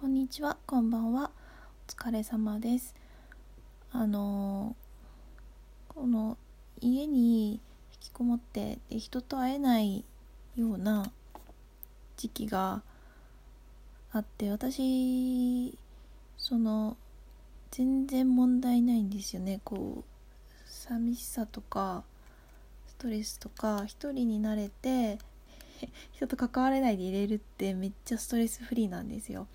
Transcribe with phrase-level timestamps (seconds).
[0.00, 1.30] こんにちは、こんばんは。
[1.86, 2.94] お疲れ様です。
[3.92, 4.74] あの
[5.88, 6.38] この
[6.80, 7.60] 家に引
[8.00, 10.06] きこもってで人と会えない
[10.56, 11.12] ような
[12.16, 12.80] 時期が
[14.10, 15.76] あって、私
[16.38, 16.96] その
[17.70, 19.60] 全然問題ないんですよね。
[19.64, 20.04] こう
[20.64, 22.04] 寂しさとか
[22.88, 25.18] ストレスとか一人になれて
[26.12, 29.46] 人と関われないでいれるってめっちゃストレスフリーなんですよ。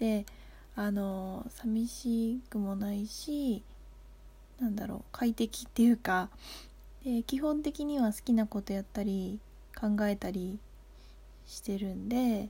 [0.00, 0.24] で
[0.74, 3.62] あの寂しくもないし
[4.58, 6.30] なんだろう快適っていうか
[7.04, 9.38] で基本的には好きなことやったり
[9.78, 10.58] 考えたり
[11.46, 12.48] してるんで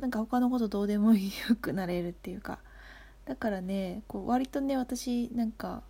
[0.00, 1.20] なんか他のことどうでもよ
[1.60, 2.58] くなれるっていうか
[3.26, 5.82] だからねこう割とね私なんか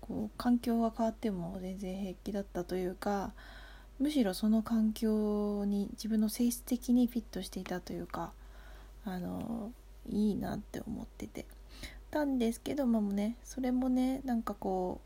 [0.00, 3.32] こう環境が変わっても全然平気だったというか
[3.98, 8.32] むしろその環境に自分の性質的にフィットしていたというか
[9.04, 9.72] あの
[10.08, 11.46] いいなって思ってて
[12.10, 15.00] たんですけどもねそれもねなんかこ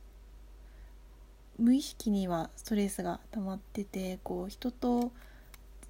[1.59, 5.11] う無意識にはストレスが溜まっててこう人と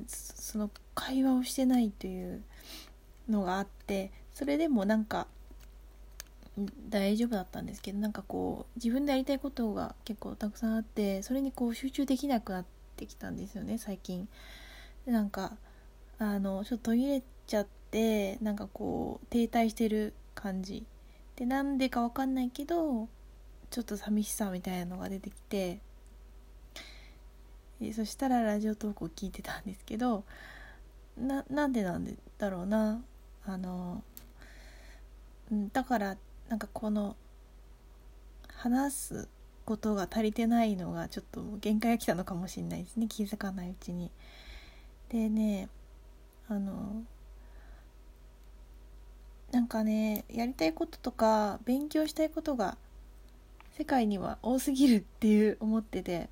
[0.06, 2.42] その会話をしてないという
[3.28, 5.26] のがあってそれでもなんか
[6.88, 12.64] 大丈夫だったんですけどなんかこう自分でやりたいことが結構たくさんあってそれにこう集中できなくなっ
[12.96, 14.28] てきたんですよね最近。
[15.06, 15.56] でなんか
[16.18, 20.84] あのちょっと途切れちゃってなんかこう停滞してる感じ。
[21.36, 23.08] でなんでかわかんないけど
[23.70, 25.80] ちょっと寂しさみたいなのが出てきて。
[27.94, 30.24] そしたらラジオトークを聞いてたんですけど
[31.16, 33.00] ななんでなんだろうな。
[33.46, 34.02] あの
[35.72, 36.16] だから
[36.48, 37.16] なんかこの
[38.48, 39.28] 話す
[39.64, 43.06] ことが足りてないのがちょっと限界が来たのかもしれないですね。
[43.08, 44.10] 気づかないうちに。
[45.08, 45.68] でね
[46.48, 47.04] あの
[49.52, 52.76] なんかねやりたいこととか勉強したいことが
[53.76, 56.28] 世界には多すぎるっていう思ってて、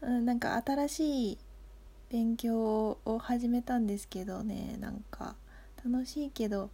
[0.00, 1.38] うん、なんか新しい
[2.10, 5.36] 勉強を始めたんですけどねなんか
[5.84, 6.68] 楽しいけどやっ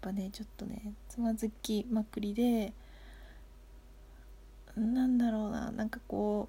[0.00, 2.72] ぱねちょっとねつまずきまくりで
[4.76, 6.48] なんだろうななんかこ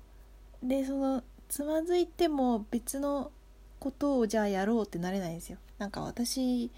[0.64, 3.32] うでそのつまずいても別の
[3.80, 5.60] ことをじゃあやろうってなれないんですよ。
[5.78, 6.72] なんか私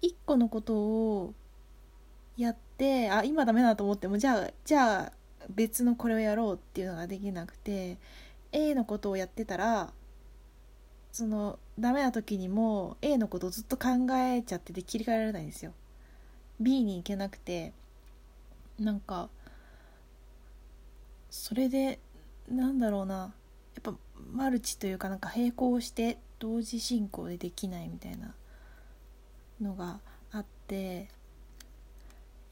[0.00, 1.34] 一個のことを
[2.36, 5.12] やってあ今ダメだと思ってもじゃあじゃあ
[5.50, 7.98] 別のこれをやろうっていうのができなくて
[8.52, 9.92] A のことをやってたら
[11.12, 15.72] そのダメな時にも A のことをずっと考えちゃってて切り替えられないんですよ。
[16.60, 17.72] B に行けなくて
[18.78, 19.28] なんか
[21.30, 21.98] それで
[22.48, 23.94] なんだろうなやっぱ
[24.32, 28.34] マルチというかなんか並行して同時進行でできないみたいな。
[29.60, 30.00] のが
[30.32, 31.08] あって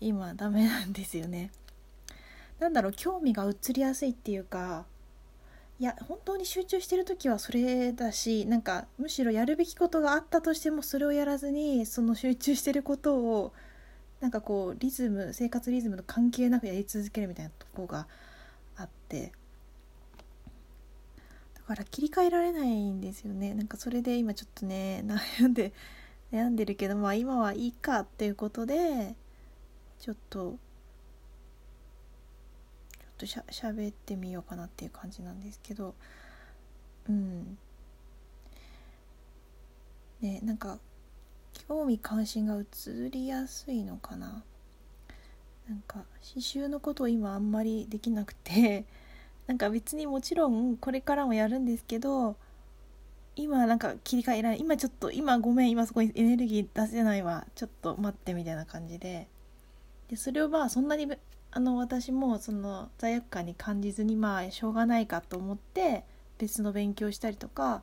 [0.01, 1.51] 今ダメなんですよね。
[2.59, 4.87] なんだろう興味が移りやすいっていうか
[5.79, 13.53] いや本当に集中してる時はそれだしなんかむしろやるべきことがあったとしてもそれをやらずにその集中してることを
[14.21, 18.07] なんかこうリズム生活リズムと関係なくやり続けるみたいなとこが
[18.77, 19.33] あって
[21.55, 25.75] だから切り替えられないんですよねなんかそれで今ちょっとね悩んで
[26.33, 29.15] 悩んでるけどまあ今はいいかっていうことで
[29.99, 30.57] ちょっと
[32.91, 35.95] ちょっとしゃしゃべってみようかなっていう感じなんですけど
[37.09, 37.59] うん。
[40.21, 40.79] ねなんか
[41.69, 44.45] 興味関心が移りやすいのかな。
[45.69, 48.85] なんか刺繍のことを今あんまりできなくて
[49.49, 52.37] なんか別にもちろんこれからもやるんですけど
[53.37, 59.29] 今なんか切り替えられ今ちょっと今ごめん今そこにエネルギー出せないわちょっと待ってみたいな感じで
[60.09, 61.07] でそれをまあそんなに
[61.51, 66.05] あの私もその罪悪感に感じずにまあしょうがないかと思って
[66.39, 67.83] 別の勉強したりとか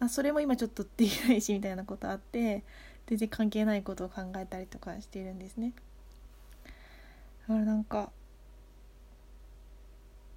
[0.00, 2.64] あそれも今ちょっとできないしみたいなことあって
[3.06, 5.72] 全然関係ないことを考えたりとかしているんですね。
[7.48, 8.10] だからなんか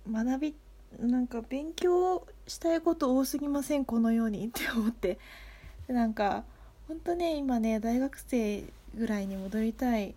[0.10, 0.56] 学び
[1.00, 5.18] なんか勉強したいこと多すぎませんこのようにって思って。
[5.88, 6.44] なんか
[6.88, 8.64] ほんとね今ね大学生
[8.96, 10.16] ぐらいに戻りたい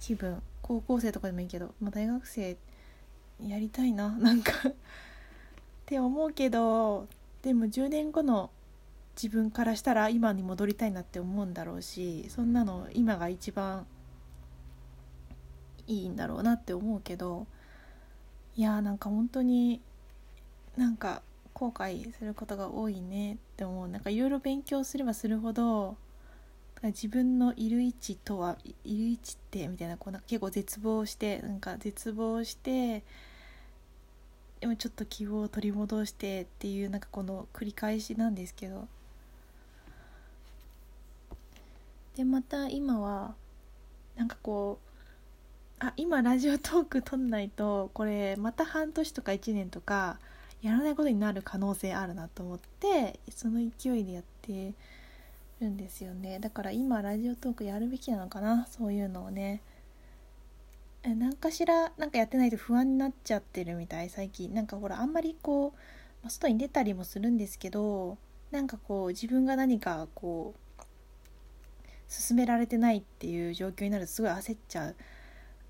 [0.00, 0.42] 気分。
[0.62, 2.56] 高校生とかでもいいけど、まあ、大学生
[3.44, 4.52] やりたいな なんか。
[4.68, 4.72] っ
[5.86, 7.08] て思うけど
[7.42, 8.50] でも10年後の
[9.20, 13.86] 自分からしたら今に戻りたいなって思うんだろうしそんなの今が一番
[15.88, 17.46] いいんだろうなって思うけど。
[18.60, 19.80] いやーなんか本当に
[20.76, 21.22] なんか
[21.54, 23.88] 後悔することが多いねって思う。
[23.88, 25.96] なんかいろいろ勉強すればするほど
[26.82, 33.02] 自分のいる位置とはいる位置ってみたいなこうなんか結構絶望してなんか絶望して
[34.60, 38.86] でもちょっと希望を取り戻してっていうなんかこの繰り返しなんですけど。
[42.14, 43.34] でまた今は
[44.16, 44.89] なんかこう
[45.82, 50.18] あ今ラジオトーク撮んないとこれまた半年とか1年とか
[50.60, 54.74] やらないことになる可能性あるなと思ってその勢いでやって
[55.62, 56.38] るんですよね。
[56.38, 59.62] だから今ラジオトークやるべきなのかなそういうのをね。
[61.02, 64.52] 何かしらなんかやってないと不安になっちゃってるみたい最近。
[64.52, 65.72] なんかほらあんまりこ
[66.22, 68.18] う外に出たりもするんですけど
[68.50, 70.82] なんかこう自分が何かこう
[72.06, 74.96] 進められてないっていう状況になるとすごい焦っちゃう。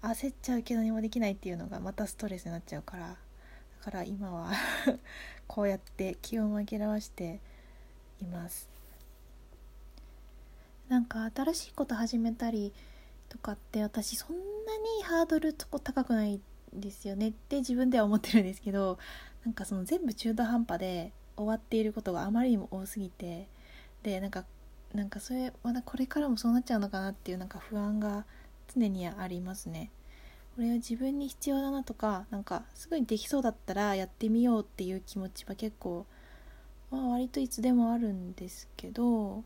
[0.03, 3.09] 焦っちゃうけど何もできないっていうのがまたストレスになっちゃうから。
[3.09, 4.53] だから今は
[5.49, 7.41] こうやって気を紛らわして
[8.21, 8.69] います。
[10.89, 12.75] なんか新しいこと始めたり
[13.29, 14.43] とかって私そんな
[14.99, 16.43] にハードルとこ高くないん
[16.75, 18.99] ですよねって自分では思ってるんですけど
[19.45, 23.49] なんかその全部中途半端で終わっていることがあまりにも多すぎて。
[24.03, 24.45] でなんか
[24.95, 28.25] なんかそれまだこれからもそうなっちゃうのかなっていうなんか不安が
[28.75, 29.91] 常にありますね。
[30.55, 36.07] これは自分に必要だなとかなんかすぐにできそうだったらやってみようっていう気持ちは結構、
[36.91, 39.45] まあ、割といつでもあるんですけど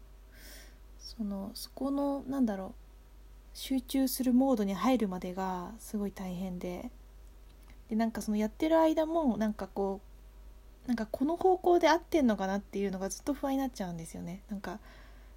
[0.99, 2.73] そのそこのなんだろう
[3.53, 6.91] 集中するモードに入るまでがすごい大変で
[7.89, 10.01] でなんかそのやってる間もなんかこ
[10.87, 14.81] うなんかこの方向で合ってんのかなっていうのがずっと不安になっちゃうんですよねなんか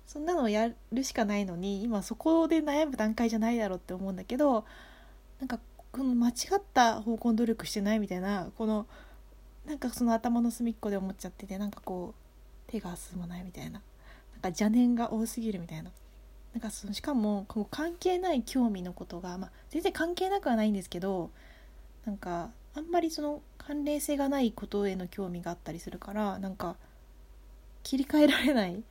[0.08, 4.66] そんなのやるしかないのに今そこで悩む段階じゃないだろうって思うんだけど
[5.40, 5.60] なんか
[5.92, 8.88] この間違った方向努力してないみたいなこの
[9.66, 12.14] なんかその頭の隅っこで思っちゃっててなんかこ
[12.68, 13.82] う手が進まないみたいななんか
[14.50, 15.92] 邪念が多すぎるみたいな
[16.54, 21.30] なんかそのしかもこう関係ない興味のことが、まあ、全然関係なくはないんですけど
[22.06, 26.78] なんかあんまりその関連性がないことへの興味があったりするからなんか
[27.84, 28.82] 切り替えられない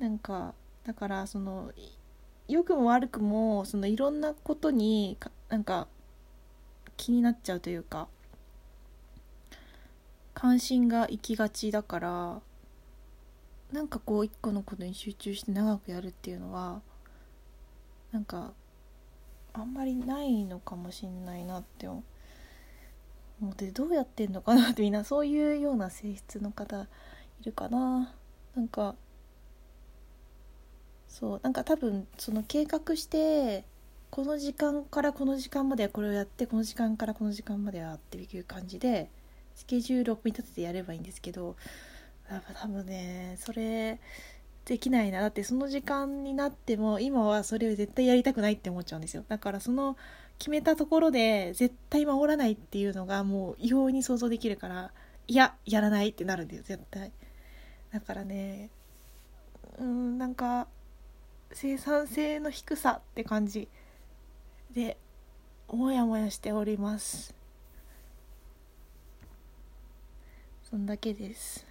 [0.00, 0.54] なんか
[0.84, 1.72] だからその
[2.48, 5.16] 良くも悪くもそのいろんなことに
[5.50, 5.86] なんか
[6.96, 8.08] 気になっちゃうというか
[10.34, 12.40] 関心が行きがちだから
[13.72, 16.80] なんかこう一個のことに集中して長くやるっていうのは
[18.10, 18.52] なんか
[19.52, 22.02] あんまりないのかもしんないなって思
[23.50, 26.88] ってどうやってんのかなってみんなそういうような性質の方
[27.42, 28.14] いるかな。
[28.56, 28.96] なんか
[31.10, 33.64] そうなんか多分その計画して
[34.10, 39.10] この時間からこの時間まではこれをやってこの時間からこの時間まではっていう感じで
[39.56, 41.56] スケジュールを組み立ててやればいいんですけど
[42.30, 43.98] やっぱ多分ねそれ
[44.64, 49.24] できないなだってその時間になっても今はそれを絶対やりたくないって思っちゃうんですよ。
[49.28, 49.96] だからその
[50.38, 54.92] 決めたところで絶対守らないっていうのがもう異様に想像できるから
[55.26, 57.10] いややらないってなるんだよ絶対。
[57.92, 58.70] だからね
[59.78, 60.68] うんなんか
[61.52, 63.68] 生産性の低さって感じ。
[64.72, 64.96] で
[65.68, 67.34] もやもやしております。
[70.62, 71.69] そんだけです。